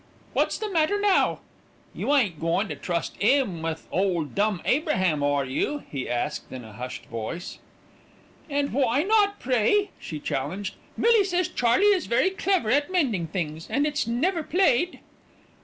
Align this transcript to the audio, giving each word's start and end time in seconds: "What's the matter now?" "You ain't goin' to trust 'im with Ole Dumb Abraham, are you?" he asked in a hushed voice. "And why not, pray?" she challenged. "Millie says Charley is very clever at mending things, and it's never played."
"What's 0.33 0.57
the 0.57 0.71
matter 0.71 0.99
now?" 0.99 1.41
"You 1.93 2.11
ain't 2.15 2.39
goin' 2.39 2.67
to 2.69 2.75
trust 2.75 3.15
'im 3.19 3.61
with 3.61 3.87
Ole 3.91 4.23
Dumb 4.23 4.59
Abraham, 4.65 5.21
are 5.21 5.45
you?" 5.45 5.83
he 5.91 6.09
asked 6.09 6.51
in 6.51 6.63
a 6.65 6.73
hushed 6.73 7.05
voice. 7.05 7.59
"And 8.49 8.73
why 8.73 9.03
not, 9.03 9.39
pray?" 9.39 9.91
she 9.99 10.19
challenged. 10.19 10.73
"Millie 10.97 11.23
says 11.23 11.49
Charley 11.49 11.85
is 11.93 12.07
very 12.07 12.31
clever 12.31 12.71
at 12.71 12.91
mending 12.91 13.27
things, 13.27 13.67
and 13.69 13.85
it's 13.85 14.07
never 14.07 14.41
played." 14.41 15.01